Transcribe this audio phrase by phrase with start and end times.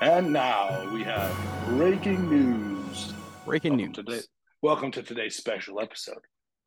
[0.00, 1.36] And now we have
[1.66, 3.12] breaking news.
[3.44, 3.96] Breaking welcome news.
[3.96, 4.20] Today,
[4.62, 6.20] welcome to today's special episode.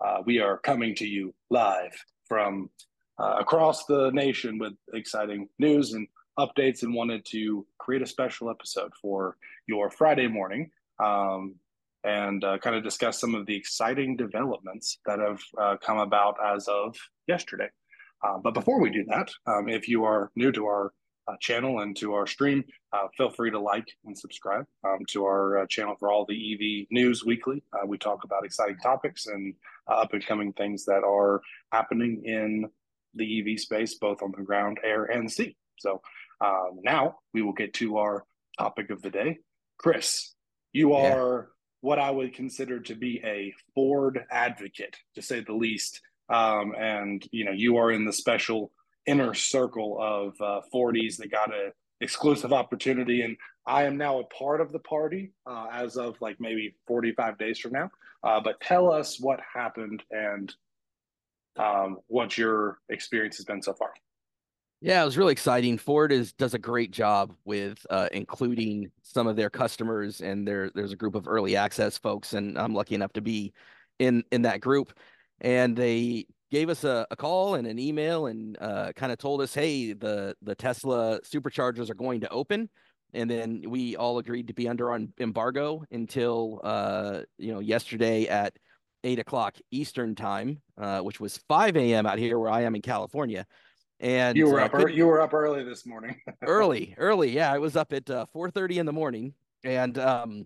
[0.05, 1.93] Uh, we are coming to you live
[2.27, 2.69] from
[3.17, 8.49] uh, across the nation with exciting news and updates, and wanted to create a special
[8.49, 10.69] episode for your Friday morning
[10.99, 11.55] um,
[12.03, 16.35] and uh, kind of discuss some of the exciting developments that have uh, come about
[16.45, 17.69] as of yesterday.
[18.21, 20.91] Uh, but before we do that, um, if you are new to our
[21.27, 22.63] uh, channel and to our stream,
[22.93, 26.53] uh, feel free to like and subscribe um, to our uh, channel for all the
[26.53, 27.63] EV news weekly.
[27.73, 29.53] Uh, we talk about exciting topics and
[29.89, 31.41] uh, up and coming things that are
[31.71, 32.69] happening in
[33.15, 35.55] the EV space, both on the ground, air, and sea.
[35.77, 36.01] So
[36.39, 38.25] um, now we will get to our
[38.57, 39.39] topic of the day.
[39.77, 40.33] Chris,
[40.73, 41.45] you are yeah.
[41.81, 46.01] what I would consider to be a Ford advocate, to say the least.
[46.29, 48.71] Um, and you know, you are in the special
[49.05, 53.21] inner circle of uh, 40s that got an exclusive opportunity.
[53.21, 57.37] And i am now a part of the party uh, as of like maybe 45
[57.37, 57.91] days from now.
[58.23, 60.53] Uh, but tell us what happened and
[61.57, 63.91] um, what your experience has been so far.
[64.79, 65.77] Yeah it was really exciting.
[65.77, 70.71] Ford is does a great job with uh, including some of their customers and there
[70.73, 73.53] there's a group of early access folks and i'm lucky enough to be
[74.01, 74.93] in in that group.
[75.39, 79.41] And they gave us a, a call and an email and uh, kind of told
[79.41, 82.69] us, hey, the the Tesla superchargers are going to open.
[83.13, 88.27] And then we all agreed to be under on embargo until uh, you know yesterday
[88.27, 88.53] at
[89.03, 92.05] eight o'clock Eastern time, uh, which was five a.m.
[92.05, 93.45] out here where I am in California.
[93.99, 94.71] And you were uh, up.
[94.71, 96.19] Could, you were up early this morning.
[96.41, 97.51] early, early, yeah.
[97.51, 100.45] I was up at uh, four thirty in the morning, and um,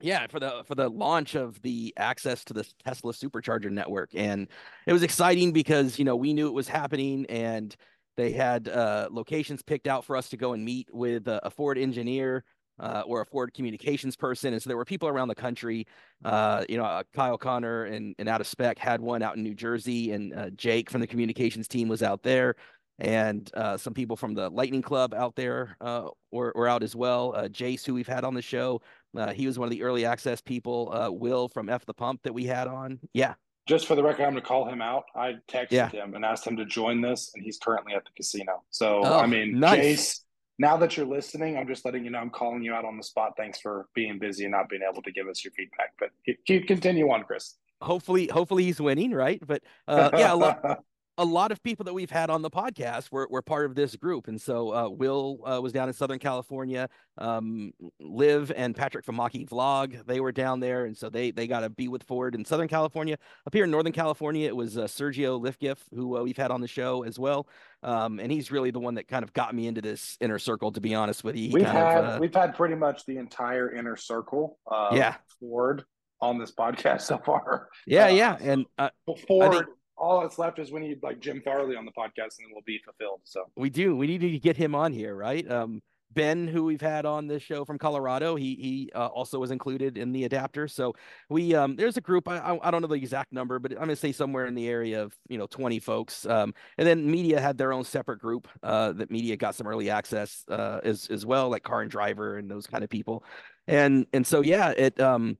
[0.00, 4.10] yeah for the for the launch of the access to the tesla supercharger network.
[4.14, 4.48] And
[4.86, 7.74] it was exciting because you know we knew it was happening and
[8.16, 11.50] they had uh, locations picked out for us to go and meet with a, a
[11.50, 12.44] ford engineer
[12.80, 14.52] uh, or a ford communications person.
[14.52, 15.86] And so there were people around the country
[16.24, 19.42] uh, you know uh, Kyle Conner and, and out of spec had one out in
[19.42, 22.54] new jersey and uh, jake from the communications team was out there.
[22.98, 26.96] And uh, some people from the Lightning Club out there uh, were, were out as
[26.96, 27.32] well.
[27.34, 28.82] Uh, Jace, who we've had on the show,
[29.16, 30.90] uh, he was one of the early access people.
[30.92, 33.00] Uh, Will from F the Pump that we had on.
[33.12, 33.34] Yeah.
[33.66, 35.04] Just for the record, I'm going to call him out.
[35.14, 35.88] I texted yeah.
[35.90, 38.62] him and asked him to join this, and he's currently at the casino.
[38.70, 39.78] So, oh, I mean, nice.
[39.78, 40.20] Jace,
[40.58, 43.02] now that you're listening, I'm just letting you know I'm calling you out on the
[43.02, 43.34] spot.
[43.36, 45.92] Thanks for being busy and not being able to give us your feedback.
[45.98, 46.10] But
[46.46, 50.60] keep continue on, Chris hopefully hopefully he's winning right but uh, yeah a lot,
[51.18, 53.96] a lot of people that we've had on the podcast were, were part of this
[53.96, 54.28] group.
[54.28, 56.88] And so uh, Will uh, was down in Southern California.
[57.18, 60.84] Um, Liv and Patrick from Maki Vlog, they were down there.
[60.84, 63.18] And so they they got to be with Ford in Southern California.
[63.46, 66.60] Up here in Northern California, it was uh, Sergio Lifgiff, who uh, we've had on
[66.60, 67.48] the show as well.
[67.82, 70.70] Um, and he's really the one that kind of got me into this inner circle,
[70.72, 71.50] to be honest with you.
[71.52, 74.58] we've had, of, uh we've had pretty much the entire inner circle
[74.92, 75.16] yeah.
[75.40, 75.84] Ford
[76.20, 77.68] on this podcast so far.
[77.86, 78.36] Yeah, uh, yeah.
[78.40, 78.90] And uh,
[79.26, 79.66] Ford, think,
[79.98, 82.62] all that's left is we need like Jim Farley on the podcast, and then we'll
[82.64, 83.20] be fulfilled.
[83.24, 83.96] So we do.
[83.96, 85.48] We need to get him on here, right?
[85.50, 89.50] Um, Ben, who we've had on this show from Colorado, he he uh, also was
[89.50, 90.66] included in the adapter.
[90.66, 90.94] So
[91.28, 92.28] we um, there's a group.
[92.28, 95.02] I, I don't know the exact number, but I'm gonna say somewhere in the area
[95.02, 96.24] of you know 20 folks.
[96.24, 98.48] Um, and then media had their own separate group.
[98.62, 102.38] Uh, that media got some early access uh, as as well, like car and driver
[102.38, 103.22] and those kind of people.
[103.66, 105.36] And and so yeah, it um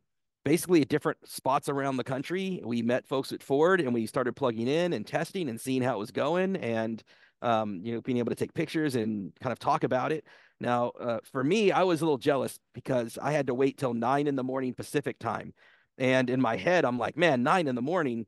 [0.49, 2.63] basically at different spots around the country.
[2.65, 5.97] We met folks at Ford and we started plugging in and testing and seeing how
[5.97, 7.03] it was going and
[7.43, 10.25] um, you know being able to take pictures and kind of talk about it.
[10.59, 13.93] Now, uh, for me, I was a little jealous because I had to wait till
[13.93, 15.53] nine in the morning Pacific time,
[15.99, 18.25] and in my head, I'm like, man, nine in the morning,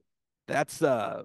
[0.47, 1.23] that's uh,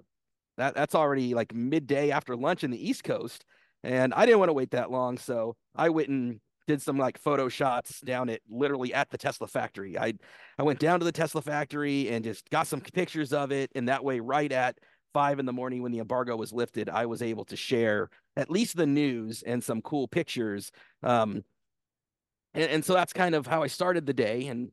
[0.56, 3.44] that that's already like midday after lunch in the East Coast,
[3.84, 7.18] and I didn't want to wait that long, so I went and did some like
[7.18, 9.98] photo shots down at literally at the Tesla factory.
[9.98, 10.14] I
[10.58, 13.88] I went down to the Tesla factory and just got some pictures of it, and
[13.88, 14.78] that way, right at
[15.12, 18.50] five in the morning when the embargo was lifted, I was able to share at
[18.50, 20.70] least the news and some cool pictures.
[21.02, 21.42] Um,
[22.52, 24.70] and, and so that's kind of how I started the day, and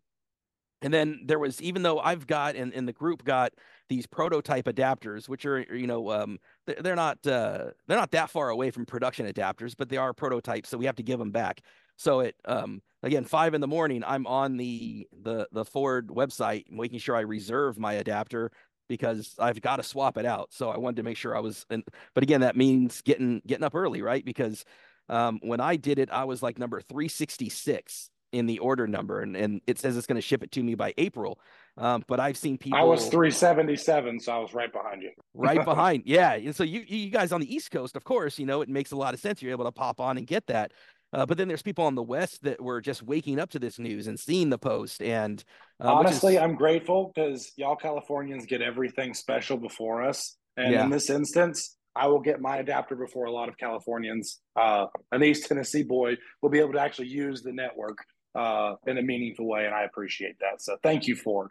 [0.82, 3.54] and then there was even though I've got and, and the group got
[3.88, 8.50] these prototype adapters, which are you know um, they're not uh, they're not that far
[8.50, 11.62] away from production adapters, but they are prototypes, so we have to give them back.
[11.98, 16.66] So it um again five in the morning, I'm on the the the Ford website,
[16.72, 18.52] making sure I reserve my adapter
[18.90, 20.50] because I've got to swap it out.
[20.52, 21.66] So I wanted to make sure I was.
[21.70, 24.24] And but again, that means getting getting up early, right?
[24.24, 24.66] Because
[25.10, 29.36] um, when I did it, I was like number 366 in the order number, and
[29.36, 31.40] and it says it's going to ship it to me by April.
[31.78, 32.80] Um, but I've seen people.
[32.80, 35.12] I was 377, so I was right behind you.
[35.34, 36.34] right behind, yeah.
[36.34, 38.92] And so you you guys on the East Coast, of course, you know it makes
[38.92, 39.42] a lot of sense.
[39.42, 40.72] You're able to pop on and get that.
[41.14, 43.78] Uh, but then there's people on the west that were just waking up to this
[43.78, 45.02] news and seeing the post.
[45.02, 45.44] And
[45.84, 46.42] uh, honestly, is...
[46.42, 50.38] I'm grateful because y'all Californians get everything special before us.
[50.58, 50.84] And yeah.
[50.84, 54.40] in this instance, I will get my adapter before a lot of Californians.
[54.56, 57.98] Uh, an East Tennessee boy will be able to actually use the network
[58.36, 60.62] uh, in a meaningful way, and I appreciate that.
[60.62, 61.50] So thank you, Ford.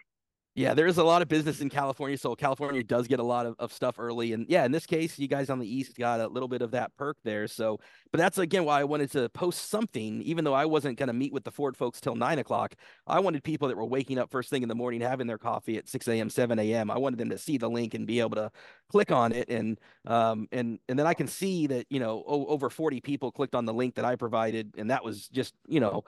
[0.54, 3.46] Yeah, there is a lot of business in California, so California does get a lot
[3.46, 4.34] of, of stuff early.
[4.34, 6.72] And yeah, in this case, you guys on the East got a little bit of
[6.72, 7.48] that perk there.
[7.48, 11.06] So, but that's again why I wanted to post something, even though I wasn't going
[11.06, 12.74] to meet with the Ford folks till nine o'clock.
[13.06, 15.78] I wanted people that were waking up first thing in the morning, having their coffee
[15.78, 16.90] at 6 a.m., 7 a.m.
[16.90, 18.50] I wanted them to see the link and be able to
[18.90, 19.48] click on it.
[19.48, 23.54] And, um, and, and then I can see that, you know, over 40 people clicked
[23.54, 24.74] on the link that I provided.
[24.76, 26.04] And that was just, you know,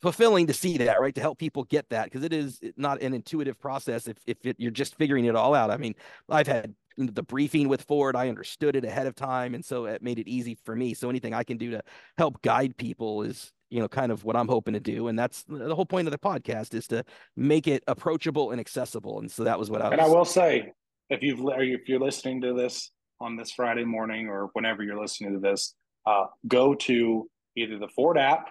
[0.00, 1.14] fulfilling to see that, right?
[1.14, 4.56] To help people get that because it is not an intuitive process if if it,
[4.58, 5.70] you're just figuring it all out.
[5.70, 5.94] I mean,
[6.28, 10.02] I've had the briefing with Ford, I understood it ahead of time, and so it
[10.02, 10.94] made it easy for me.
[10.94, 11.82] So anything I can do to
[12.18, 15.44] help guide people is you know kind of what I'm hoping to do, and that's
[15.48, 17.04] the whole point of the podcast is to
[17.36, 19.20] make it approachable and accessible.
[19.20, 19.86] And so that was what I.
[19.86, 19.92] Was...
[19.92, 20.72] And I will say,
[21.10, 22.90] if you've if you're listening to this
[23.20, 25.74] on this Friday morning or whenever you're listening to this,
[26.06, 28.48] uh, go to either the Ford app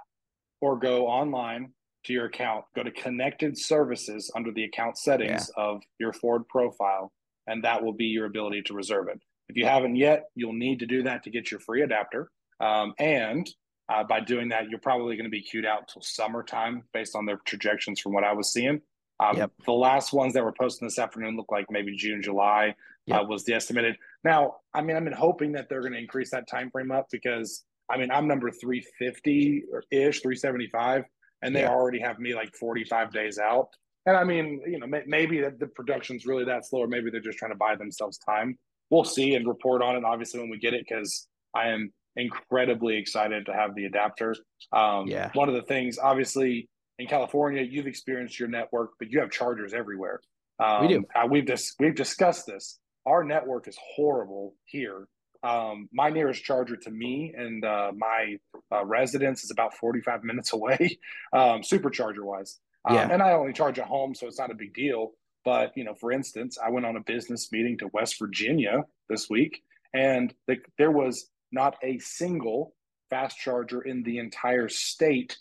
[0.62, 1.74] or go online
[2.06, 5.64] to your account, go to connected services under the account settings yeah.
[5.64, 7.12] of your Ford profile,
[7.48, 9.20] and that will be your ability to reserve it.
[9.50, 12.32] If you haven't yet, you'll need to do that to get your free adapter.
[12.60, 13.50] Um, and
[13.90, 17.26] uh, by doing that, you're probably going to be queued out till summertime based on
[17.26, 18.82] their projections from what I was seeing.
[19.20, 19.52] Um, yep.
[19.66, 22.74] The last ones that were posted this afternoon look like maybe June, July uh,
[23.06, 23.22] yep.
[23.22, 23.98] uh, was the estimated.
[24.24, 27.08] Now, I mean, I've been hoping that they're going to increase that time frame up
[27.12, 31.04] because I mean, I'm number 350 or ish, 375,
[31.42, 31.70] and they yeah.
[31.70, 33.70] already have me like 45 days out.
[34.06, 37.38] And I mean, you know, maybe the production's really that slow, or maybe they're just
[37.38, 38.58] trying to buy themselves time.
[38.90, 42.98] We'll see and report on it, obviously, when we get it, because I am incredibly
[42.98, 44.36] excited to have the adapter.
[44.72, 45.30] Um, yeah.
[45.34, 46.68] One of the things, obviously,
[46.98, 50.20] in California, you've experienced your network, but you have chargers everywhere.
[50.60, 51.06] Um, we do.
[51.16, 52.80] Uh, we've dis- we've discussed this.
[53.06, 55.08] Our network is horrible here
[55.44, 58.38] um, my nearest charger to me and uh, my
[58.72, 61.00] uh, residence is about 45 minutes away,
[61.34, 62.60] um, supercharger wise.
[62.86, 63.10] Um, yeah.
[63.12, 65.12] And I only charge at home, so it's not a big deal.
[65.44, 69.30] But, you know, for instance, I went on a business meeting to West Virginia this
[69.30, 72.76] week, and the, there was not a single
[73.10, 75.38] fast charger in the entire state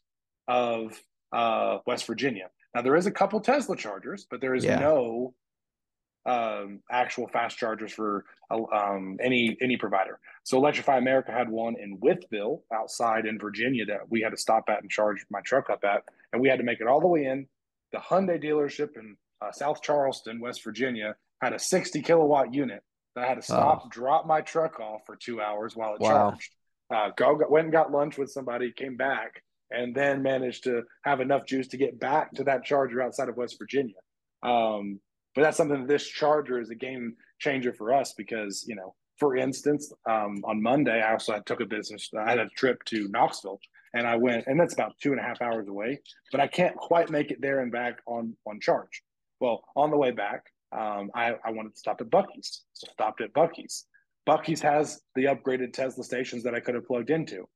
[0.49, 0.99] of
[1.32, 2.49] uh, West Virginia.
[2.75, 4.79] Now, there is a couple Tesla chargers, but there is yeah.
[4.79, 5.35] no
[6.26, 10.19] um, actual fast chargers for um, any any provider.
[10.44, 14.64] So Electrify America had one in Wytheville, outside in Virginia, that we had to stop
[14.69, 17.06] at and charge my truck up at, and we had to make it all the
[17.06, 17.46] way in.
[17.93, 22.82] The Hyundai dealership in uh, South Charleston, West Virginia, had a 60 kilowatt unit
[23.14, 23.88] that I had to stop, oh.
[23.90, 26.31] drop my truck off for two hours while it wow.
[26.31, 26.50] charged.
[26.94, 31.20] Uh, go, went and got lunch with somebody, came back, and then managed to have
[31.20, 33.94] enough juice to get back to that charger outside of West Virginia.
[34.43, 35.00] Um,
[35.34, 38.94] but that's something that this Charger is a game changer for us because you know,
[39.18, 42.10] for instance, um, on Monday I also took a business.
[42.16, 43.60] I had a trip to Knoxville,
[43.94, 46.00] and I went, and that's about two and a half hours away.
[46.32, 49.02] But I can't quite make it there and back on on charge.
[49.40, 53.20] Well, on the way back, um, I, I wanted to stop at Buc-ee's, so stopped
[53.20, 53.86] at Buc-ee's.
[54.28, 57.48] Buc-ee's has the upgraded Tesla stations that I could have plugged into,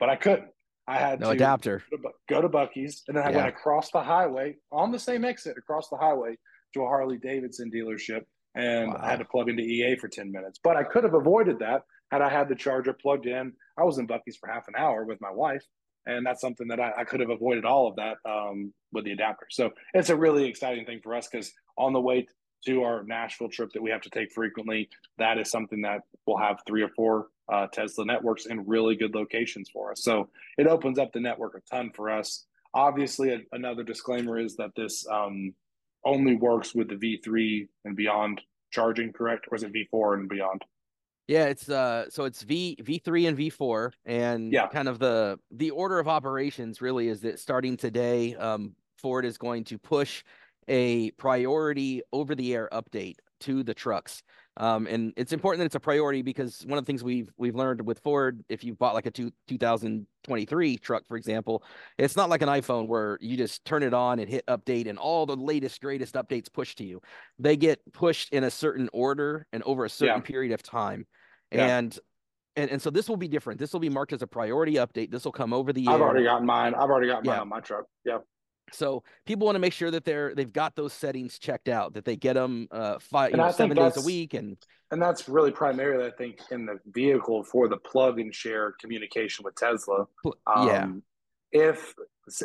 [0.00, 0.48] but I couldn't.
[0.86, 1.82] I had no to adapter.
[2.30, 3.36] Go to, Buc-ee's, and then I yeah.
[3.36, 6.38] went across the highway on the same exit across the highway
[6.74, 9.00] to a Harley Davidson dealership and wow.
[9.00, 10.58] I had to plug into EA for 10 minutes.
[10.62, 13.52] But I could have avoided that had I had the charger plugged in.
[13.78, 15.64] I was in Buc-ee's for half an hour with my wife.
[16.06, 19.12] And that's something that I, I could have avoided all of that um, with the
[19.12, 19.46] adapter.
[19.50, 22.26] So it's a really exciting thing for us because on the way
[22.66, 26.38] to our Nashville trip that we have to take frequently, that is something that will
[26.38, 30.02] have three or four uh, Tesla networks in really good locations for us.
[30.02, 32.46] So it opens up the network a ton for us.
[32.74, 35.54] Obviously, a, another disclaimer is that this um,
[36.04, 38.40] only works with the V3 and beyond
[38.70, 39.46] charging, correct?
[39.50, 40.64] Or is it V4 and beyond?
[41.26, 44.66] Yeah, it's uh so it's V V3 and V4 and yeah.
[44.68, 49.36] kind of the the order of operations really is that starting today um Ford is
[49.36, 50.24] going to push
[50.68, 54.22] a priority over the air update to the trucks.
[54.58, 57.54] Um, and it's important that it's a priority because one of the things we've we've
[57.54, 61.62] learned with Ford, if you bought like a two, 2023 truck, for example,
[61.96, 64.98] it's not like an iPhone where you just turn it on and hit update and
[64.98, 67.00] all the latest greatest updates push to you.
[67.38, 70.22] They get pushed in a certain order and over a certain yeah.
[70.22, 71.06] period of time.
[71.52, 71.78] Yeah.
[71.78, 71.98] And
[72.56, 73.60] and, and so this will be different.
[73.60, 75.12] This will be marked as a priority update.
[75.12, 76.74] This will come over the I've already gotten mine.
[76.74, 77.40] I've already got mine yeah.
[77.42, 77.84] on my truck.
[78.04, 78.24] Yep.
[78.72, 82.04] So people want to make sure that they're they've got those settings checked out, that
[82.04, 84.56] they get them uh, five, know, seven days a week, and
[84.90, 89.44] and that's really primarily, I think, in the vehicle for the plug and share communication
[89.44, 90.06] with Tesla.
[90.46, 90.88] Um, yeah.
[91.50, 91.94] If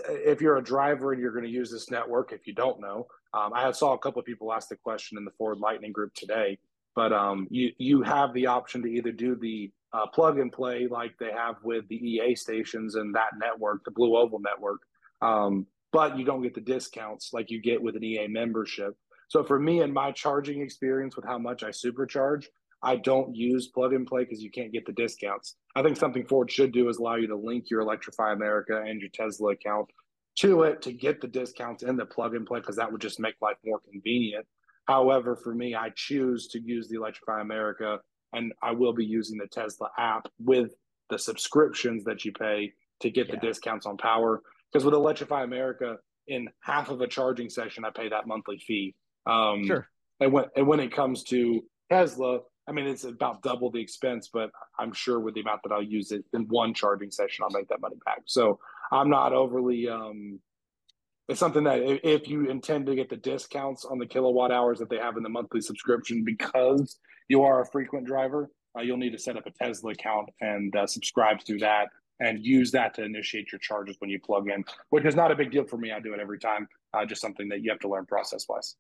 [0.06, 3.08] if you're a driver and you're going to use this network, if you don't know,
[3.34, 6.13] um, I saw a couple of people ask the question in the Ford Lightning group
[6.13, 6.58] today.
[6.96, 10.88] But um, you you have the option to either do the uh, plug and play
[10.88, 14.82] like they have with the EA stations and that network, the Blue Oval network.
[15.22, 18.96] Um, but you don't get the discounts like you get with an EA membership.
[19.30, 22.46] So for me and my charging experience with how much I supercharge,
[22.84, 25.56] I don't use plug and play because you can't get the discounts.
[25.76, 29.00] I think something Ford should do is allow you to link your Electrify America and
[29.00, 29.90] your Tesla account
[30.40, 33.20] to it to get the discounts in the plug and play because that would just
[33.20, 34.46] make life more convenient.
[34.88, 38.00] However, for me, I choose to use the Electrify America
[38.34, 40.72] and I will be using the Tesla app with
[41.10, 43.36] the subscriptions that you pay to get yeah.
[43.36, 44.42] the discounts on power.
[44.74, 48.96] Because with Electrify America, in half of a charging session, I pay that monthly fee.
[49.25, 49.88] Um, sure.
[50.20, 54.30] And when and when it comes to Tesla, I mean it's about double the expense,
[54.32, 54.50] but
[54.80, 57.68] I'm sure with the amount that I'll use it in one charging session, I'll make
[57.70, 58.22] that money back.
[58.25, 58.60] So
[58.92, 59.89] I'm not overly.
[59.89, 60.39] Um,
[61.30, 64.89] it's something that if you intend to get the discounts on the kilowatt hours that
[64.89, 67.00] they have in the monthly subscription because
[67.30, 70.75] you are a frequent driver, uh, you'll need to set up a Tesla account and
[70.75, 71.88] uh, subscribe through that
[72.20, 75.36] and use that to initiate your charges when you plug in, which is not a
[75.36, 75.91] big deal for me.
[75.91, 78.75] I do it every time, uh, just something that you have to learn process wise.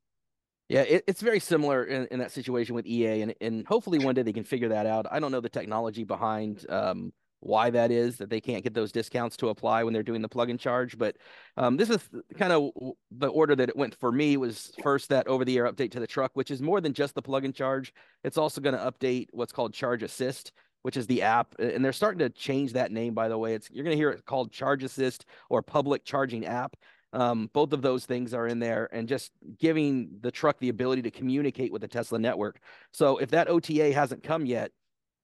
[0.69, 4.15] Yeah, it, it's very similar in, in that situation with EA, and and hopefully one
[4.15, 5.05] day they can figure that out.
[5.11, 7.11] I don't know the technology behind um,
[7.43, 10.29] why that is that they can't get those discounts to apply when they're doing the
[10.29, 10.97] plug and charge.
[10.97, 11.17] But
[11.57, 11.99] um, this is
[12.37, 12.71] kind of
[13.11, 15.99] the order that it went for me was first that over the air update to
[15.99, 17.93] the truck, which is more than just the plug and charge.
[18.23, 21.91] It's also going to update what's called Charge Assist, which is the app, and they're
[21.91, 23.13] starting to change that name.
[23.13, 26.45] By the way, it's you're going to hear it called Charge Assist or Public Charging
[26.45, 26.75] App.
[27.13, 31.03] Um, both of those things are in there and just giving the truck the ability
[31.03, 32.59] to communicate with the Tesla network.
[32.91, 34.71] So if that OTA hasn't come yet,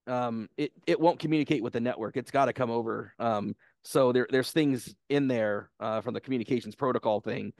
[0.08, 2.16] um, it it won't communicate with the network.
[2.16, 3.14] It's got to come over.
[3.20, 7.54] Um, so there there's things in there uh, from the communications protocol thing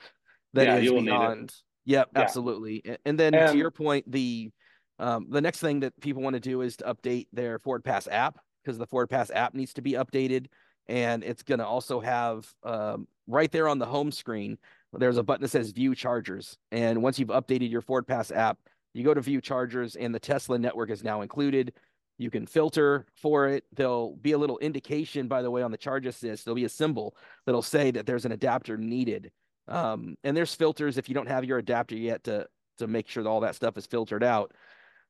[0.54, 1.54] that yeah, is beyond.
[1.86, 2.22] Yep, yeah.
[2.22, 2.84] absolutely.
[3.06, 3.52] And then and...
[3.52, 4.52] to your point, the
[5.00, 8.08] um, the next thing that people want to do is to update their Ford Pass
[8.08, 10.48] app because the Ford Pass app needs to be updated,
[10.88, 14.58] and it's going to also have um, right there on the home screen.
[14.92, 18.58] There's a button that says View Chargers, and once you've updated your Ford Pass app,
[18.94, 21.74] you go to View Chargers, and the Tesla network is now included.
[22.18, 23.64] You can filter for it.
[23.74, 26.44] There'll be a little indication, by the way, on the charge assist.
[26.44, 27.16] There'll be a symbol
[27.46, 29.32] that'll say that there's an adapter needed.
[29.70, 32.48] Um, and there's filters if you don't have your adapter yet to
[32.80, 34.54] to make sure that all that stuff is filtered out.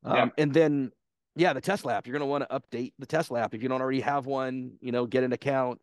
[0.03, 0.29] Um, yeah.
[0.38, 0.91] And then,
[1.36, 2.08] yeah, the Tesla app.
[2.08, 4.74] You're going to want to update the Tesla app if you don't already have one.
[4.82, 5.79] You know, get an account,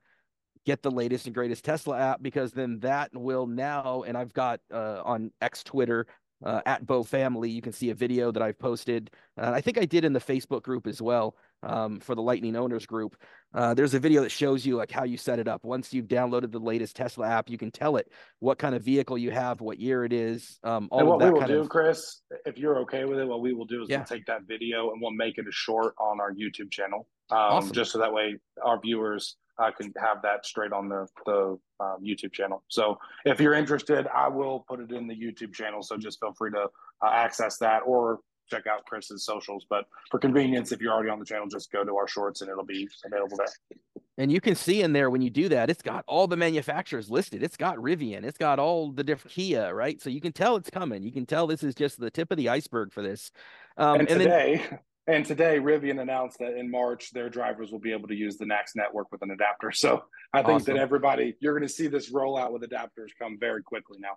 [0.65, 4.03] get the latest and greatest Tesla app because then that will now.
[4.07, 6.07] And I've got uh, on X Twitter
[6.45, 7.51] uh, at Bo Family.
[7.51, 9.11] You can see a video that I've posted.
[9.39, 12.57] Uh, I think I did in the Facebook group as well um, for the Lightning
[12.57, 13.17] Owners group.
[13.55, 15.65] Uh, there's a video that shows you like how you set it up.
[15.65, 18.11] Once you've downloaded the latest Tesla app, you can tell it
[18.41, 20.59] what kind of vehicle you have, what year it is.
[20.63, 21.69] Um, all and what we will do, of...
[21.69, 23.99] Chris, if you're okay with it, what we will do is yeah.
[23.99, 27.39] we'll take that video and we'll make it a short on our YouTube channel, um,
[27.39, 27.73] awesome.
[27.73, 31.97] just so that way our viewers I can have that straight on the the um,
[32.05, 32.63] YouTube channel.
[32.69, 35.83] So if you're interested, I will put it in the YouTube channel.
[35.83, 36.67] So just feel free to
[37.03, 39.67] uh, access that or check out Chris's socials.
[39.69, 42.51] But for convenience, if you're already on the channel, just go to our shorts and
[42.51, 43.81] it'll be available there.
[44.19, 47.11] And you can see in there when you do that, it's got all the manufacturers
[47.11, 47.43] listed.
[47.43, 50.01] It's got Rivian, it's got all the different Kia, right?
[50.01, 51.03] So you can tell it's coming.
[51.03, 53.31] You can tell this is just the tip of the iceberg for this.
[53.77, 57.79] Um, and, and today, then, And today, Rivian announced that in March, their drivers will
[57.79, 59.71] be able to use the NACS network with an adapter.
[59.71, 60.75] So I think awesome.
[60.75, 64.17] that everybody, you're going to see this rollout with adapters come very quickly now.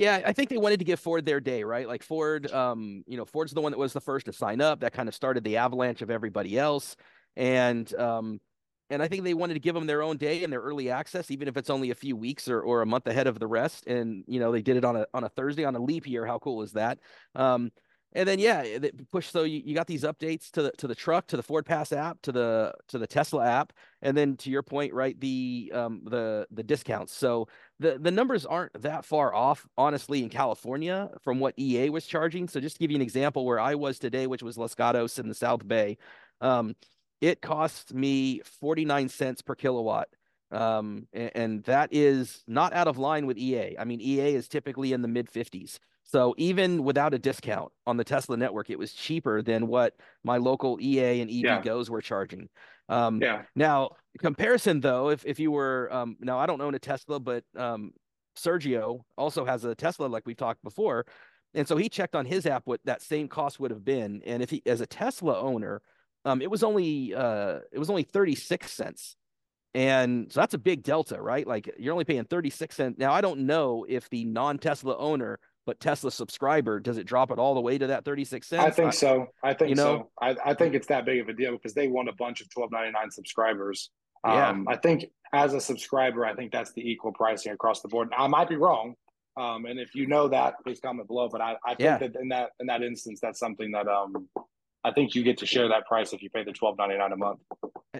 [0.00, 1.86] Yeah, I think they wanted to give Ford their day, right?
[1.86, 4.80] Like Ford, um, you know, Ford's the one that was the first to sign up.
[4.80, 6.96] That kind of started the avalanche of everybody else,
[7.36, 8.40] and um,
[8.88, 11.30] and I think they wanted to give them their own day and their early access,
[11.30, 13.86] even if it's only a few weeks or, or a month ahead of the rest.
[13.88, 16.24] And you know, they did it on a on a Thursday on a leap year.
[16.24, 16.98] How cool is that?
[17.34, 17.70] Um,
[18.12, 19.28] and then yeah, it push.
[19.28, 21.92] So you, you got these updates to the to the truck, to the Ford Pass
[21.92, 26.02] app, to the to the Tesla app, and then to your point, right, the um
[26.04, 27.14] the the discounts.
[27.14, 27.48] So
[27.78, 32.48] the the numbers aren't that far off, honestly, in California from what EA was charging.
[32.48, 35.18] So just to give you an example, where I was today, which was Los Gatos
[35.18, 35.98] in the South Bay,
[36.40, 36.74] um,
[37.20, 40.08] it cost me forty nine cents per kilowatt
[40.50, 43.76] um, and, and, that is not out of line with EA.
[43.78, 45.78] I mean, EA is typically in the mid 50s.
[46.10, 50.38] So even without a discount on the Tesla network, it was cheaper than what my
[50.38, 51.62] local EA and EV yeah.
[51.62, 52.48] Goes were charging.
[52.88, 53.42] Um, yeah.
[53.54, 57.44] Now, comparison though, if if you were um, now I don't own a Tesla, but
[57.56, 57.92] um,
[58.36, 61.06] Sergio also has a Tesla, like we've talked before,
[61.54, 64.42] and so he checked on his app what that same cost would have been, and
[64.42, 65.80] if he as a Tesla owner,
[66.24, 69.14] um, it was only uh, it was only thirty six cents,
[69.74, 71.46] and so that's a big delta, right?
[71.46, 72.98] Like you're only paying thirty six cents.
[72.98, 75.38] Now I don't know if the non Tesla owner
[75.70, 78.64] but Tesla subscriber, does it drop it all the way to that 36 cents?
[78.64, 79.28] I think so.
[79.44, 80.26] I think you know, so.
[80.44, 82.48] I, I think it's that big of a deal because they want a bunch of
[82.48, 83.90] 12.99 subscribers.
[84.26, 84.48] Yeah.
[84.48, 88.10] Um, I think as a subscriber, I think that's the equal pricing across the board.
[88.10, 88.94] Now, I might be wrong.
[89.36, 91.28] Um, and if you know that, please comment below.
[91.28, 91.98] But I, I think yeah.
[91.98, 94.28] that in that in that instance, that's something that um,
[94.84, 97.12] I think you get to share that price if you pay the twelve ninety nine
[97.12, 97.40] a month.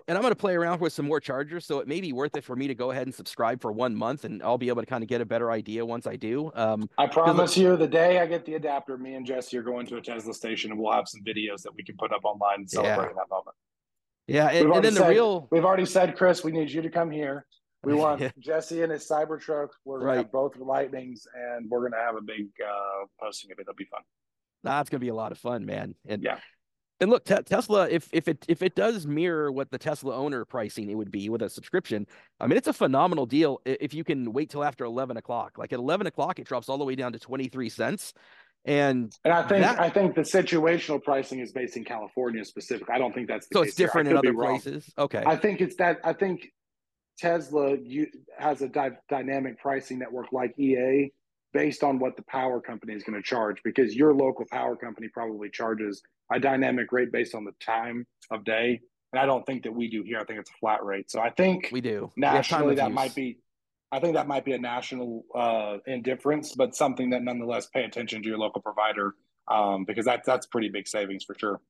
[0.07, 2.37] And I'm going to play around with some more chargers, so it may be worth
[2.37, 4.83] it for me to go ahead and subscribe for one month, and I'll be able
[4.83, 6.53] to kind of get a better idea once I do.
[6.55, 9.87] Um, I promise you, the day I get the adapter, me and Jesse are going
[9.87, 12.61] to a Tesla station, and we'll have some videos that we can put up online
[12.61, 13.13] and celebrate yeah.
[13.17, 13.57] that moment.
[14.27, 16.91] Yeah, and, and then said, the real we've already said, Chris, we need you to
[16.91, 17.47] come here.
[17.83, 19.71] We want Jesse and his Cybertruck.
[19.85, 23.63] We're gonna have both lightnings, and we're gonna have a big uh, posting of it.
[23.63, 24.03] It'll be fun.
[24.63, 25.97] That's gonna be a lot of fun, man.
[26.07, 26.39] And yeah,
[27.01, 30.45] and look, te- Tesla, if if it if it does mirror what the Tesla owner
[30.45, 32.07] pricing it would be with a subscription,
[32.39, 35.57] I mean, it's a phenomenal deal if you can wait till after eleven o'clock.
[35.57, 38.13] Like at eleven o'clock, it drops all the way down to twenty three cents.
[38.67, 42.91] And and I think that, I think the situational pricing is based in California specific.
[42.91, 43.61] I don't think that's the case.
[43.61, 43.69] so.
[43.69, 44.93] It's different in other places.
[44.99, 45.23] Okay.
[45.25, 45.99] I think it's that.
[46.05, 46.49] I think
[47.19, 51.11] Tesla you, has a di- dynamic pricing network like EA
[51.55, 55.09] based on what the power company is going to charge because your local power company
[55.09, 58.81] probably charges a dynamic rate based on the time of day.
[59.13, 60.21] And I don't think that we do here.
[60.21, 61.11] I think it's a flat rate.
[61.11, 62.95] So I think we do nationally that use.
[62.95, 63.39] might be
[63.93, 68.23] I think that might be a national uh, indifference, but something that nonetheless pay attention
[68.23, 69.15] to your local provider
[69.51, 71.61] um, because that's that's pretty big savings for sure.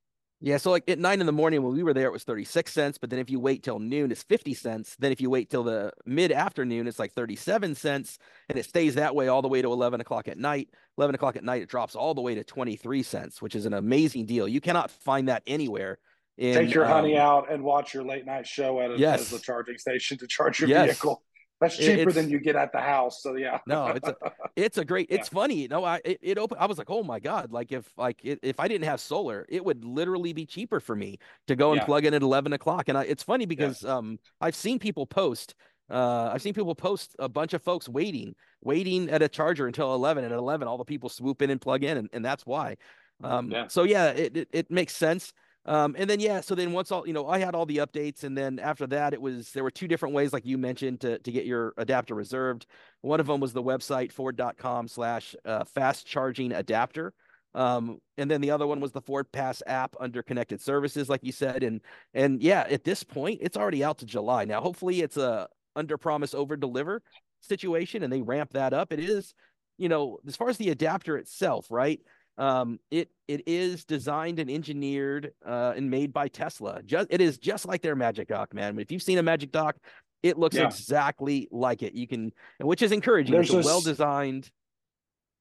[0.42, 2.72] Yeah, so like at nine in the morning when we were there, it was 36
[2.72, 2.96] cents.
[2.96, 4.96] But then if you wait till noon, it's 50 cents.
[4.98, 8.18] Then if you wait till the mid afternoon, it's like 37 cents.
[8.48, 10.70] And it stays that way all the way to 11 o'clock at night.
[10.96, 13.74] 11 o'clock at night, it drops all the way to 23 cents, which is an
[13.74, 14.48] amazing deal.
[14.48, 15.98] You cannot find that anywhere.
[16.38, 19.20] In, Take your um, honey out and watch your late night show at a yes.
[19.20, 20.86] Tesla charging station to charge your yes.
[20.86, 21.22] vehicle.
[21.60, 23.22] That's cheaper than you get at the house.
[23.22, 23.58] So yeah.
[23.66, 24.16] no, it's a
[24.56, 25.08] it's a great.
[25.10, 25.40] It's yeah.
[25.40, 25.54] funny.
[25.56, 26.60] You know, I it, it opened.
[26.60, 27.52] I was like, oh my god!
[27.52, 30.96] Like if like it, if I didn't have solar, it would literally be cheaper for
[30.96, 31.18] me
[31.48, 31.84] to go and yeah.
[31.84, 32.88] plug in at eleven o'clock.
[32.88, 33.96] And I, it's funny because yeah.
[33.96, 35.54] um I've seen people post.
[35.90, 39.92] Uh, I've seen people post a bunch of folks waiting, waiting at a charger until
[39.92, 40.22] 11.
[40.22, 42.76] And at 11, all the people swoop in and plug in, and, and that's why.
[43.24, 43.66] Um, yeah.
[43.66, 45.32] So yeah, it, it, it makes sense.
[45.66, 48.24] Um, and then yeah, so then once all you know, I had all the updates,
[48.24, 51.18] and then after that, it was there were two different ways, like you mentioned, to
[51.18, 52.66] to get your adapter reserved.
[53.02, 57.12] One of them was the website ford.com slash uh, fast charging adapter.
[57.54, 61.24] Um, and then the other one was the Ford Pass app under connected services, like
[61.24, 61.62] you said.
[61.62, 61.80] And
[62.14, 64.44] and yeah, at this point, it's already out to July.
[64.44, 67.02] Now, hopefully it's a under promise, over deliver
[67.40, 68.92] situation, and they ramp that up.
[68.92, 69.34] It is,
[69.78, 72.00] you know, as far as the adapter itself, right?
[72.40, 76.82] Um, it it is designed and engineered uh, and made by Tesla.
[76.82, 78.78] Just it is just like their Magic Dock, man.
[78.78, 79.76] If you've seen a Magic Dock,
[80.22, 80.64] it looks yeah.
[80.64, 81.92] exactly like it.
[81.92, 83.34] You can, which is encouraging.
[83.34, 84.50] There's it's well designed.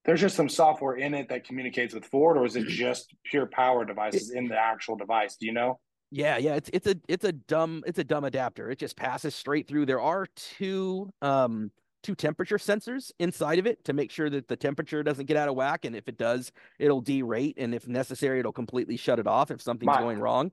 [0.04, 3.46] There's just some software in it that communicates with Ford, or is it just pure
[3.46, 5.38] power devices it, in the actual device?
[5.38, 5.80] Do you know?
[6.12, 8.70] Yeah, yeah, it's it's a it's a dumb it's a dumb adapter.
[8.72, 9.86] It just passes straight through.
[9.86, 11.72] There are two um
[12.04, 15.50] two temperature sensors inside of it to make sure that the temperature doesn't get out
[15.50, 15.86] of whack.
[15.86, 17.56] And if it does, it'll derate.
[17.58, 20.52] And if necessary, it'll completely shut it off if something's my, going wrong.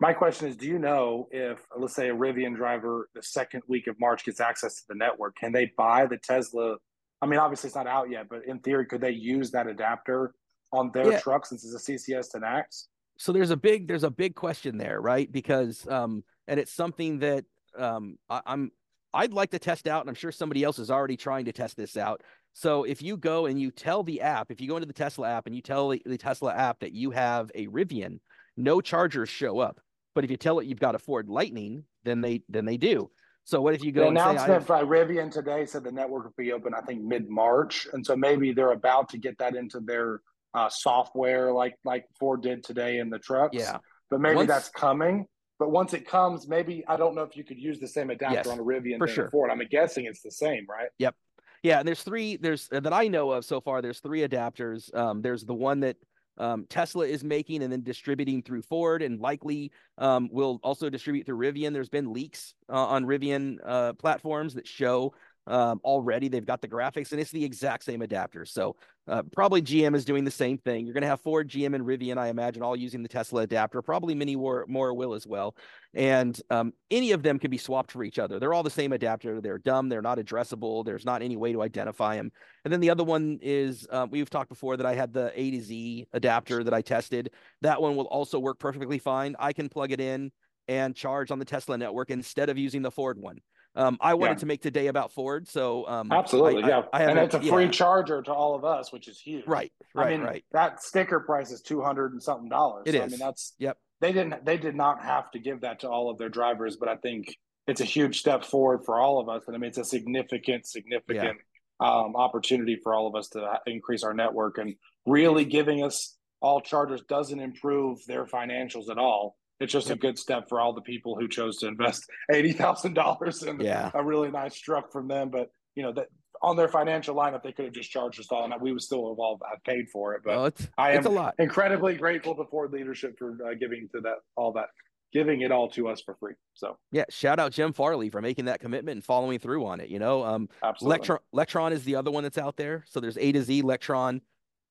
[0.00, 3.86] My question is Do you know if, let's say, a Rivian driver the second week
[3.86, 6.76] of March gets access to the network, can they buy the Tesla?
[7.20, 10.34] I mean, obviously it's not out yet, but in theory, could they use that adapter
[10.72, 11.20] on their yeah.
[11.20, 12.84] truck since it's a CCS to NACS?
[13.16, 15.30] So there's a big there's a big question there, right?
[15.30, 17.44] Because um, and it's something that
[17.76, 18.70] um, I, I'm
[19.14, 21.76] I'd like to test out, and I'm sure somebody else is already trying to test
[21.76, 22.22] this out.
[22.52, 25.28] So if you go and you tell the app, if you go into the Tesla
[25.28, 28.18] app and you tell the, the Tesla app that you have a Rivian,
[28.56, 29.80] no chargers show up.
[30.14, 33.10] But if you tell it you've got a Ford Lightning, then they then they do.
[33.44, 34.02] So what if you go?
[34.02, 37.86] The announcement by Rivian today said the network will be open, I think, mid March,
[37.92, 40.20] and so maybe they're about to get that into their
[40.52, 43.56] uh, software, like like Ford did today in the trucks.
[43.56, 43.78] Yeah,
[44.10, 45.26] but maybe Once, that's coming.
[45.58, 48.36] But once it comes, maybe I don't know if you could use the same adapter
[48.36, 49.30] yes, on a Rivian for sure.
[49.30, 49.50] Ford.
[49.50, 50.88] I'm guessing it's the same, right?
[50.98, 51.14] Yep.
[51.62, 52.36] Yeah, and there's three.
[52.36, 53.82] There's uh, that I know of so far.
[53.82, 54.94] There's three adapters.
[54.94, 55.96] Um, there's the one that
[56.38, 61.26] um, Tesla is making and then distributing through Ford, and likely um, will also distribute
[61.26, 61.72] through Rivian.
[61.72, 65.14] There's been leaks uh, on Rivian uh, platforms that show
[65.48, 66.28] um, already.
[66.28, 68.44] They've got the graphics, and it's the exact same adapter.
[68.44, 68.76] So
[69.08, 70.84] uh, probably GM is doing the same thing.
[70.84, 73.80] You're going to have Ford, GM, and Rivian, I imagine, all using the Tesla adapter.
[73.80, 75.56] Probably many War, more will as well.
[75.94, 78.38] And um, any of them can be swapped for each other.
[78.38, 79.40] They're all the same adapter.
[79.40, 79.88] They're dumb.
[79.88, 80.84] They're not addressable.
[80.84, 82.30] There's not any way to identify them.
[82.64, 85.50] And then the other one is uh, we've talked before that I had the A
[85.52, 87.30] to Z adapter that I tested.
[87.62, 89.34] That one will also work perfectly fine.
[89.38, 90.30] I can plug it in
[90.68, 93.38] and charge on the Tesla network instead of using the Ford one.
[93.78, 94.38] Um, I wanted yeah.
[94.38, 96.82] to make today about Ford, so um, absolutely, I, yeah.
[96.92, 97.70] I, I and it's a free yeah.
[97.70, 99.46] charger to all of us, which is huge.
[99.46, 100.44] Right, right, I mean, right.
[100.50, 102.82] That sticker price is two hundred and something dollars.
[102.86, 103.02] It so, is.
[103.04, 103.78] I mean, that's yep.
[104.00, 104.44] They didn't.
[104.44, 107.32] They did not have to give that to all of their drivers, but I think
[107.68, 110.66] it's a huge step forward for all of us, and I mean, it's a significant,
[110.66, 111.38] significant
[111.80, 111.88] yeah.
[111.88, 114.74] um, opportunity for all of us to increase our network and
[115.06, 119.96] really giving us all chargers doesn't improve their financials at all it's just yep.
[119.96, 123.60] a good step for all the people who chose to invest eighty thousand dollars in
[123.60, 123.90] yeah.
[123.94, 125.30] a really nice truck from them.
[125.30, 126.08] But you know that
[126.42, 129.08] on their financial lineup, they could have just charged us all, and we would still
[129.08, 130.22] have all have paid for it.
[130.24, 131.34] But well, it's, I am it's a lot.
[131.38, 134.66] incredibly grateful to Ford leadership for uh, giving to that all that
[135.12, 136.34] giving it all to us for free.
[136.54, 139.88] So yeah, shout out Jim Farley for making that commitment and following through on it.
[139.88, 140.98] You know, um, Absolutely.
[140.98, 142.84] Lectron Lectron is the other one that's out there.
[142.88, 144.20] So there's A to Z Lectron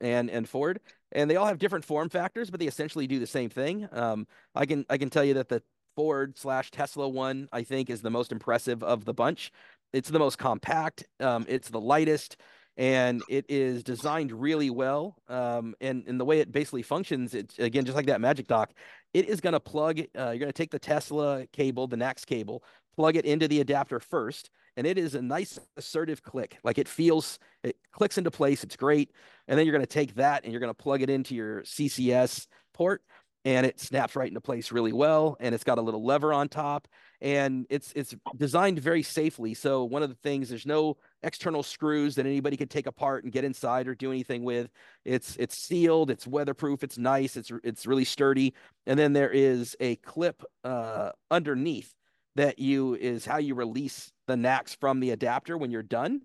[0.01, 0.79] and and Ford,
[1.11, 3.87] and they all have different form factors, but they essentially do the same thing.
[3.91, 5.61] Um, I can I can tell you that the
[5.95, 9.51] Ford slash Tesla one I think is the most impressive of the bunch.
[9.93, 11.05] It's the most compact.
[11.19, 12.37] Um, it's the lightest,
[12.75, 15.15] and it is designed really well.
[15.27, 18.71] Um, and and the way it basically functions, it's again just like that Magic Dock.
[19.13, 19.99] It is going to plug.
[19.99, 22.63] Uh, you're going to take the Tesla cable, the NACS cable,
[22.95, 26.59] plug it into the adapter first, and it is a nice assertive click.
[26.63, 28.63] Like it feels, it clicks into place.
[28.63, 29.11] It's great.
[29.47, 31.63] And then you're going to take that and you're going to plug it into your
[31.63, 33.01] CCS port
[33.43, 35.35] and it snaps right into place really well.
[35.39, 36.87] And it's got a little lever on top
[37.21, 39.55] and it's, it's designed very safely.
[39.55, 43.33] So one of the things, there's no external screws that anybody could take apart and
[43.33, 44.69] get inside or do anything with.
[45.05, 47.35] It's, it's sealed, it's weatherproof, it's nice.
[47.35, 48.53] It's, it's really sturdy.
[48.85, 51.95] And then there is a clip uh, underneath
[52.35, 56.21] that you is how you release the NACS from the adapter when you're done.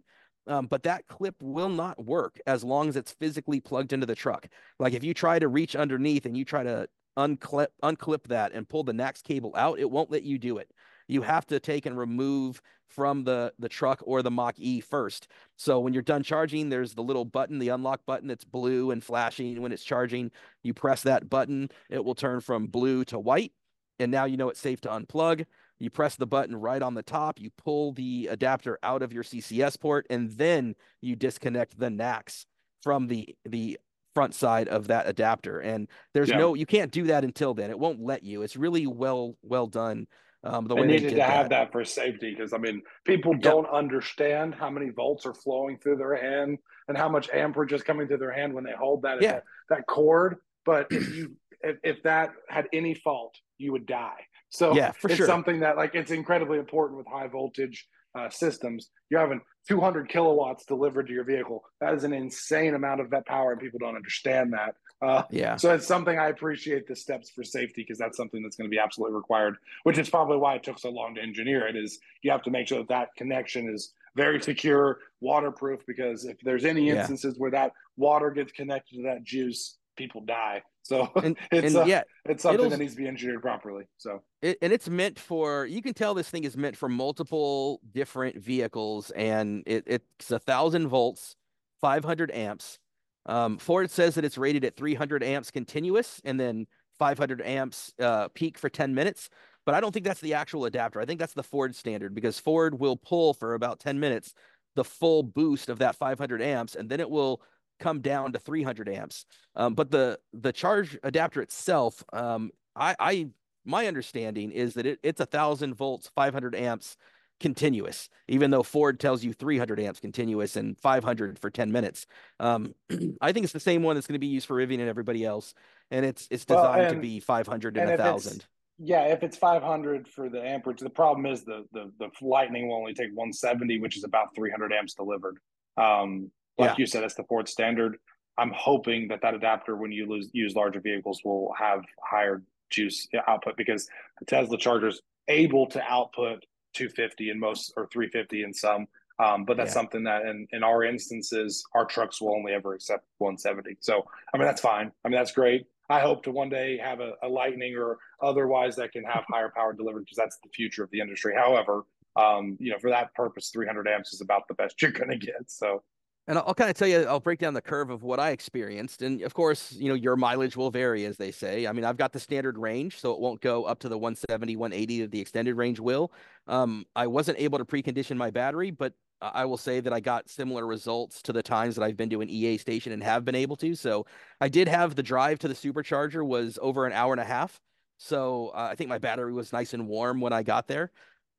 [0.46, 4.14] Um, but that clip will not work as long as it's physically plugged into the
[4.14, 4.48] truck.
[4.78, 8.68] Like if you try to reach underneath and you try to unclip unclip that and
[8.68, 10.70] pull the NACS cable out, it won't let you do it.
[11.06, 15.28] You have to take and remove from the the truck or the Mach E first.
[15.56, 19.02] So when you're done charging, there's the little button, the unlock button that's blue and
[19.02, 20.30] flashing when it's charging.
[20.62, 23.52] You press that button, it will turn from blue to white,
[23.98, 25.46] and now you know it's safe to unplug.
[25.82, 29.24] You press the button right on the top, you pull the adapter out of your
[29.24, 32.46] CCS port, and then you disconnect the NACS
[32.82, 33.78] from the the
[34.14, 35.58] front side of that adapter.
[35.58, 36.38] And there's yeah.
[36.38, 37.70] no you can't do that until then.
[37.70, 38.42] It won't let you.
[38.42, 40.06] It's really well well done.
[40.44, 41.30] Um, the way they needed to that.
[41.30, 45.78] have that for safety because I mean people don't understand how many volts are flowing
[45.78, 49.02] through their hand and how much amperage is coming through their hand when they hold
[49.02, 49.32] that yeah.
[49.32, 50.36] that, that cord.
[50.64, 54.26] But if you if, if that had any fault, you would die.
[54.52, 55.26] So yeah, for it's sure.
[55.26, 58.90] something that like it's incredibly important with high voltage uh, systems.
[59.08, 61.64] You're having 200 kilowatts delivered to your vehicle.
[61.80, 64.74] That is an insane amount of that power, and people don't understand that.
[65.00, 65.56] Uh, yeah.
[65.56, 68.70] So it's something I appreciate the steps for safety because that's something that's going to
[68.70, 69.56] be absolutely required.
[69.84, 71.74] Which is probably why it took so long to engineer it.
[71.74, 75.80] Is you have to make sure that that connection is very secure, waterproof.
[75.86, 77.40] Because if there's any instances yeah.
[77.40, 80.62] where that water gets connected to that juice, people die.
[80.82, 83.84] So and, it's and uh, yeah, it's something that needs to be engineered properly.
[83.98, 87.80] So it, and it's meant for you can tell this thing is meant for multiple
[87.92, 91.36] different vehicles, and it, it's a thousand volts,
[91.80, 92.78] five hundred amps.
[93.26, 96.66] Um, Ford says that it's rated at 300 amps continuous, and then
[96.98, 99.30] 500 amps uh, peak for 10 minutes.
[99.64, 101.00] But I don't think that's the actual adapter.
[101.00, 104.34] I think that's the Ford standard because Ford will pull for about 10 minutes
[104.74, 107.42] the full boost of that 500 amps, and then it will
[107.82, 109.26] come down to 300 amps.
[109.56, 113.28] Um, but the the charge adapter itself, um, I, I
[113.64, 116.96] my understanding is that it, it's a thousand volts, 500 amps
[117.40, 122.06] continuous, even though Ford tells you 300 amps continuous and 500 for 10 minutes.
[122.38, 122.74] Um,
[123.20, 125.24] I think it's the same one that's going to be used for Rivian and everybody
[125.24, 125.52] else,
[125.90, 128.46] and it's it's designed well, and, to be 500 and, and a thousand.
[128.78, 132.76] Yeah, if it's 500 for the amperage, the problem is the the the Lightning will
[132.76, 135.38] only take 170, which is about 300 amps delivered.
[135.76, 136.74] Um, like yeah.
[136.78, 137.98] you said, it's the Ford standard.
[138.38, 143.06] I'm hoping that that adapter, when you lose, use larger vehicles, will have higher juice
[143.28, 143.88] output because
[144.18, 148.86] the Tesla charger is able to output 250 in most or 350 in some.
[149.18, 149.74] Um, but that's yeah.
[149.74, 153.76] something that in, in our instances, our trucks will only ever accept 170.
[153.80, 154.90] So, I mean, that's fine.
[155.04, 155.66] I mean, that's great.
[155.90, 159.52] I hope to one day have a, a Lightning or otherwise that can have higher
[159.54, 161.34] power delivered because that's the future of the industry.
[161.36, 161.84] However,
[162.16, 165.18] um, you know, for that purpose, 300 amps is about the best you're going to
[165.18, 165.48] get.
[165.50, 165.82] So,
[166.28, 169.02] and I'll, kind of tell you, I'll break down the curve of what I experienced.
[169.02, 171.66] And of course, you know, your mileage will vary, as they say.
[171.66, 174.56] I mean, I've got the standard range, so it won't go up to the 170,
[174.56, 176.12] 180 that the extended range will.
[176.46, 180.28] Um, I wasn't able to precondition my battery, but I will say that I got
[180.28, 183.36] similar results to the times that I've been to an EA station and have been
[183.36, 183.74] able to.
[183.74, 184.06] So
[184.40, 187.60] I did have the drive to the supercharger was over an hour and a half.
[187.98, 190.90] So uh, I think my battery was nice and warm when I got there.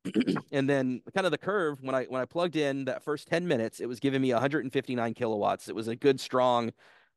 [0.51, 3.47] and then kind of the curve when I when I plugged in that first 10
[3.47, 5.69] minutes, it was giving me 159 kilowatts.
[5.69, 6.71] It was a good strong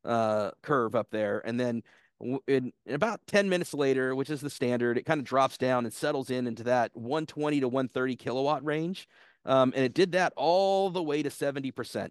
[0.05, 1.41] uh, curve up there.
[1.45, 1.83] And then
[2.19, 5.85] in, in, about 10 minutes later, which is the standard, it kind of drops down
[5.85, 9.07] and settles in into that 120 to 130 kilowatt range.
[9.45, 12.09] Um, and it did that all the way to 70%.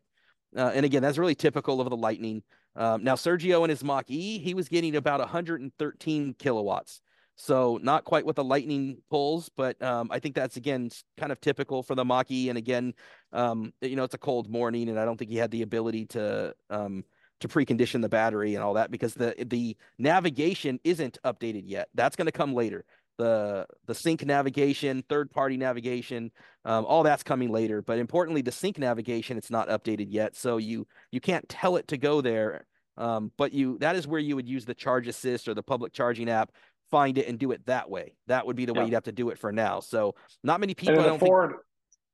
[0.56, 2.42] Uh, and again, that's really typical of the Lightning.
[2.76, 7.00] Um, now, Sergio and his Mach E, he was getting about 113 kilowatts.
[7.36, 11.40] So not quite what the Lightning pulls, but um, I think that's again kind of
[11.40, 12.48] typical for the E.
[12.48, 12.94] And again,
[13.32, 16.06] um, you know, it's a cold morning, and I don't think he had the ability
[16.06, 17.04] to um,
[17.40, 21.88] to precondition the battery and all that because the the navigation isn't updated yet.
[21.94, 22.86] That's going to come later.
[23.18, 26.32] The the sync navigation, third party navigation,
[26.64, 27.82] um, all that's coming later.
[27.82, 31.88] But importantly, the sync navigation it's not updated yet, so you you can't tell it
[31.88, 32.66] to go there.
[32.98, 35.92] Um, but you that is where you would use the Charge Assist or the public
[35.92, 36.50] charging app
[36.90, 38.14] find it and do it that way.
[38.26, 39.80] That would be the way you'd have to do it for now.
[39.80, 41.00] So not many people.
[41.00, 41.60] And the Ford think...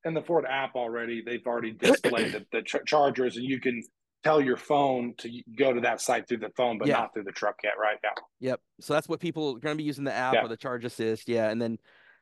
[0.05, 3.81] and the Ford app already, they've already displayed the, the ch- chargers, and you can
[4.23, 6.99] tell your phone to go to that site through the phone, but yeah.
[6.99, 7.97] not through the truck yet, right?
[8.03, 8.49] Yeah.
[8.51, 8.61] Yep.
[8.81, 10.43] So that's what people are going to be using the app yeah.
[10.43, 11.27] or the Charge Assist.
[11.27, 11.77] Yeah, and then,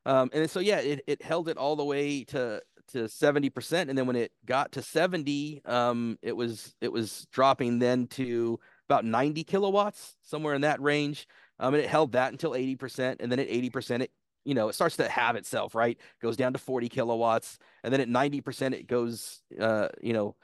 [0.05, 3.89] um, and then, so yeah, it it held it all the way to to 70%
[3.89, 8.59] and then when it got to 70 um it was it was dropping then to
[8.89, 11.27] about 90 kilowatts somewhere in that range
[11.61, 13.17] um, and it held that until 80%.
[13.21, 14.11] And then at 80%, it,
[14.43, 15.97] you know, it starts to have itself, right?
[16.21, 17.59] Goes down to 40 kilowatts.
[17.83, 20.35] And then at 90%, it goes, uh, you know,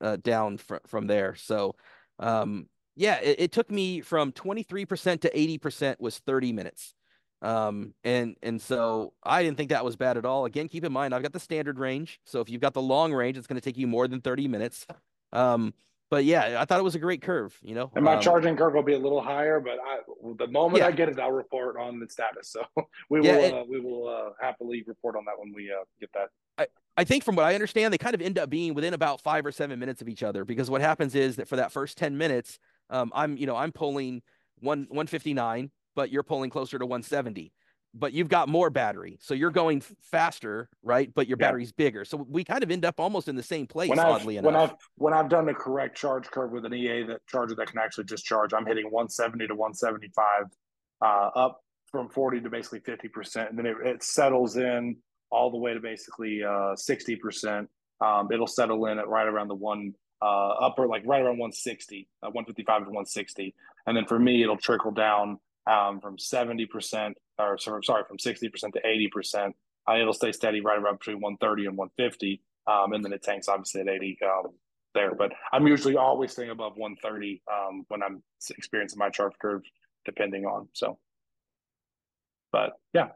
[0.00, 1.34] uh, down fr- from there.
[1.34, 1.74] So,
[2.18, 6.94] um, yeah, it, it took me from 23% to 80% was 30 minutes.
[7.42, 10.46] Um, and and so I didn't think that was bad at all.
[10.46, 12.18] Again, keep in mind I've got the standard range.
[12.24, 14.48] So if you've got the long range, it's going to take you more than 30
[14.48, 14.86] minutes.
[15.32, 15.74] Um,
[16.10, 17.56] but yeah, I thought it was a great curve.
[17.62, 19.98] You know, and my um, charging curve will be a little higher, but I,
[20.38, 20.88] the moment yeah.
[20.88, 22.54] I get it, I'll report on the status.
[22.76, 25.70] So we yeah, will it, uh, we will uh, happily report on that when we
[25.70, 26.28] uh, get that.
[26.56, 26.66] I,
[26.96, 29.44] I think from what I understand, they kind of end up being within about five
[29.44, 32.16] or seven minutes of each other because what happens is that for that first ten
[32.16, 34.22] minutes, um, I'm you know I'm pulling
[34.60, 37.52] one one fifty nine, but you're pulling closer to one seventy
[37.98, 39.18] but you've got more battery.
[39.20, 41.12] So you're going faster, right?
[41.14, 42.04] But your battery's bigger.
[42.04, 44.52] So we kind of end up almost in the same place, when oddly I've, enough.
[44.52, 47.68] When I've when I've done the correct charge curve with an EA that charger that
[47.68, 50.44] can actually just charge, I'm hitting 170 to 175
[51.02, 51.06] uh,
[51.38, 53.48] up from 40 to basically 50%.
[53.48, 54.96] And then it, it settles in
[55.30, 57.66] all the way to basically uh, 60%.
[58.00, 62.08] Um, it'll settle in at right around the one uh, upper, like right around 160,
[62.22, 63.54] uh, 155 to 160.
[63.86, 68.80] And then for me, it'll trickle down um, from 70% or sorry, from 60% to
[68.80, 69.52] 80%.
[69.88, 72.42] Uh, it'll stay steady right around between 130 and 150.
[72.66, 74.52] Um, and then it tanks obviously at 80 um,
[74.94, 75.14] there.
[75.14, 79.62] But I'm usually always staying above 130 um, when I'm experiencing my chart curve,
[80.04, 80.68] depending on.
[80.72, 80.98] So,
[82.52, 83.08] but yeah.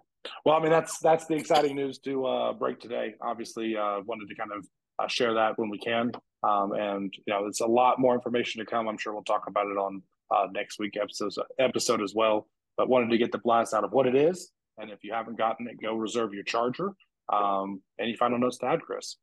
[0.44, 3.14] Well, I mean, that's that's the exciting news to uh, break today.
[3.22, 4.66] Obviously, uh, wanted to kind of
[4.98, 6.12] uh, share that when we can.
[6.42, 8.86] Um, and you know, it's a lot more information to come.
[8.86, 12.48] I'm sure we'll talk about it on uh, next week episodes episode as well.
[12.80, 15.36] But wanted to get the blast out of what it is, and if you haven't
[15.36, 16.94] gotten it, go reserve your charger.
[17.30, 19.16] Um, any final notes to add, Chris?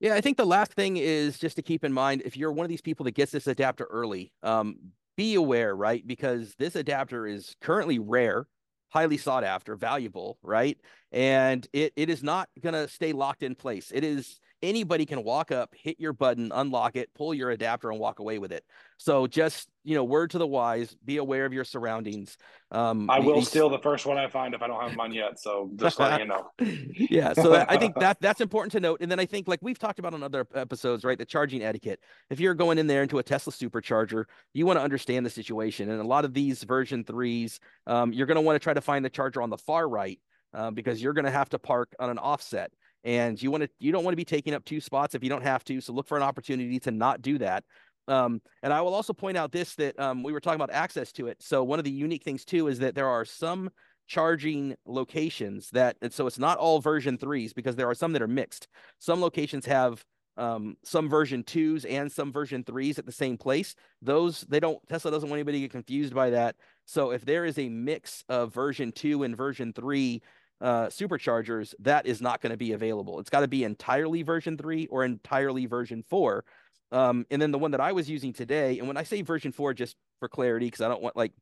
[0.00, 2.64] Yeah, I think the last thing is just to keep in mind if you're one
[2.64, 4.76] of these people that gets this adapter early, um,
[5.14, 6.02] be aware, right?
[6.06, 8.46] Because this adapter is currently rare,
[8.88, 10.78] highly sought after, valuable, right?
[11.12, 13.92] And it it is not gonna stay locked in place.
[13.94, 17.98] It is anybody can walk up, hit your button, unlock it, pull your adapter, and
[17.98, 18.64] walk away with it.
[18.98, 22.36] So just you know, word to the wise: be aware of your surroundings.
[22.70, 23.48] Um, I will these...
[23.48, 25.40] steal the first one I find if I don't have mine yet.
[25.40, 26.50] So just letting you know.
[27.10, 29.00] yeah, so I think that that's important to note.
[29.00, 31.18] And then I think, like we've talked about on other episodes, right?
[31.18, 32.00] The charging etiquette.
[32.30, 35.90] If you're going in there into a Tesla supercharger, you want to understand the situation.
[35.90, 38.80] And a lot of these version threes, um, you're going to want to try to
[38.80, 40.20] find the charger on the far right.
[40.54, 42.70] Uh, because you're going to have to park on an offset
[43.04, 45.30] and you want to you don't want to be taking up two spots if you
[45.30, 47.64] don't have to so look for an opportunity to not do that.
[48.08, 51.12] Um, and i will also point out this that um, we were talking about access
[51.12, 51.40] to it.
[51.40, 53.70] So one of the unique things too is that there are some
[54.06, 58.28] charging locations that so it's not all version threes because there are some that are
[58.28, 58.68] mixed.
[58.98, 60.04] Some locations have
[60.36, 63.74] um, some version twos and some version threes at the same place.
[64.00, 66.56] Those they don't tesla doesn't want anybody to get confused by that.
[66.86, 70.22] So if there is a mix of version two and version three
[70.62, 73.20] uh, superchargers, that is not going to be available.
[73.20, 76.44] It's got to be entirely version three or entirely version four.
[76.92, 79.52] Um, and then the one that I was using today, and when I say version
[79.52, 81.32] four, just for clarity, because I don't want like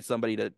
[0.00, 0.52] somebody to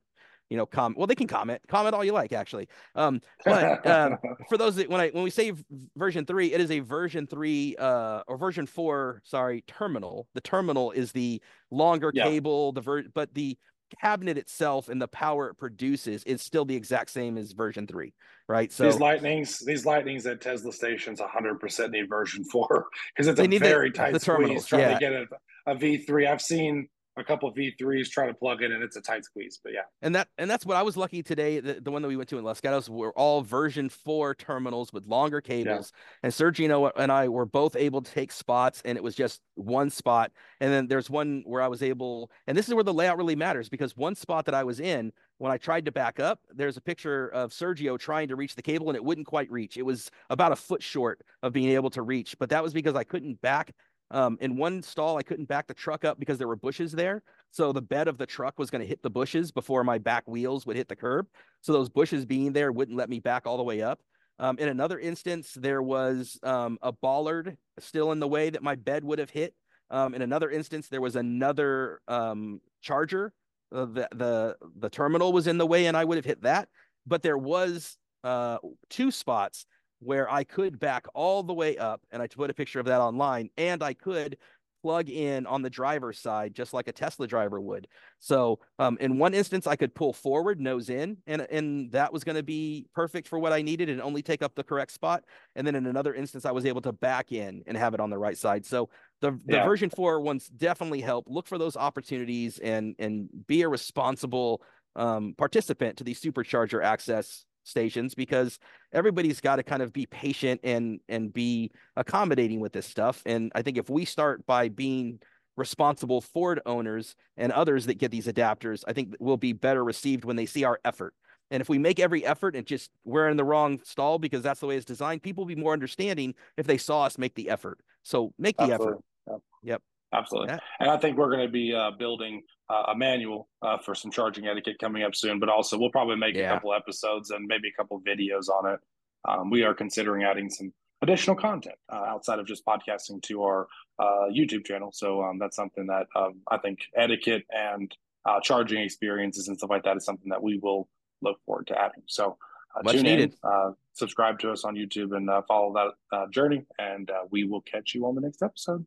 [0.50, 0.98] you know, comment.
[0.98, 2.68] Well, they can comment, comment all you like, actually.
[2.94, 5.52] Um, but um, for those that when I when we say
[5.96, 10.28] version three, it is a version three uh, or version four, sorry, terminal.
[10.34, 12.24] The terminal is the longer yeah.
[12.24, 13.56] cable, the ver- but the
[14.00, 18.12] cabinet itself and the power it produces is still the exact same as version three,
[18.48, 18.72] right?
[18.72, 23.58] So these lightnings, these lightnings at Tesla stations, 100% need version four because it's a
[23.58, 24.94] very the, tight the squeeze trying yeah.
[24.94, 25.26] to get a
[25.66, 26.30] a V3.
[26.30, 29.60] I've seen a couple V3s try to plug in and it's a tight squeeze.
[29.62, 29.82] But yeah.
[30.02, 31.60] And that and that's what I was lucky today.
[31.60, 34.92] The, the one that we went to in Los Gatos were all version four terminals
[34.92, 35.92] with longer cables.
[35.94, 36.18] Yeah.
[36.24, 39.90] And Sergio and I were both able to take spots and it was just one
[39.90, 40.32] spot.
[40.60, 43.36] And then there's one where I was able, and this is where the layout really
[43.36, 46.76] matters because one spot that I was in, when I tried to back up, there's
[46.76, 49.76] a picture of Sergio trying to reach the cable and it wouldn't quite reach.
[49.76, 52.94] It was about a foot short of being able to reach, but that was because
[52.94, 53.72] I couldn't back
[54.10, 57.22] um, in one stall, I couldn't back the truck up because there were bushes there.
[57.50, 60.24] So the bed of the truck was going to hit the bushes before my back
[60.26, 61.26] wheels would hit the curb.
[61.60, 64.00] So those bushes being there wouldn't let me back all the way up.
[64.38, 68.74] Um, in another instance, there was um, a bollard still in the way that my
[68.74, 69.54] bed would have hit.
[69.90, 73.32] Um, in another instance, there was another um, charger.
[73.72, 76.68] Uh, the the the terminal was in the way, and I would have hit that.
[77.06, 78.58] But there was uh,
[78.90, 79.66] two spots
[80.04, 83.00] where I could back all the way up, and I put a picture of that
[83.00, 84.36] online, and I could
[84.84, 87.88] plug in on the driver's side just like a Tesla driver would.
[88.18, 92.22] So um, in one instance, I could pull forward, nose in, and and that was
[92.22, 95.24] going to be perfect for what I needed and only take up the correct spot.
[95.56, 98.10] And then in another instance, I was able to back in and have it on
[98.10, 98.66] the right side.
[98.66, 98.90] So
[99.22, 99.64] the the yeah.
[99.64, 101.24] version four ones definitely help.
[101.28, 104.60] Look for those opportunities and and be a responsible
[104.96, 108.58] um, participant to the supercharger access stations because
[108.92, 113.22] everybody's got to kind of be patient and and be accommodating with this stuff.
[113.26, 115.20] And i think if we start by being
[115.56, 120.24] responsible ford owners and others that get these adapters i think we'll be better received
[120.24, 121.14] when they see our effort.
[121.50, 124.60] And if we make every effort and just we're in the wrong stall because that's
[124.60, 127.50] the way it's designed people will be more understanding if they saw us make the
[127.50, 127.80] effort.
[128.02, 128.86] So make the Absolutely.
[128.86, 129.40] effort yep.
[129.62, 129.82] yep
[130.14, 130.58] absolutely yeah.
[130.80, 134.10] and i think we're going to be uh, building uh, a manual uh, for some
[134.10, 136.50] charging etiquette coming up soon, but also we'll probably make yeah.
[136.50, 138.80] a couple episodes and maybe a couple videos on it.
[139.26, 140.72] Um, we are considering adding some
[141.02, 143.66] additional content uh, outside of just podcasting to our
[143.98, 144.90] uh, YouTube channel.
[144.92, 147.94] So um, that's something that um, I think etiquette and
[148.26, 150.88] uh, charging experiences and stuff like that is something that we will
[151.20, 152.02] look forward to adding.
[152.06, 152.38] So
[152.74, 153.34] uh, tune needed.
[153.44, 155.72] in, subscribe to us on YouTube, and follow
[156.10, 156.64] that journey.
[156.78, 158.84] And we will catch you on the next episode.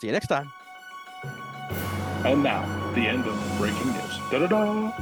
[0.00, 0.50] See you next time.
[2.22, 4.18] And now, the end of breaking news.
[4.30, 4.92] Da-da-da!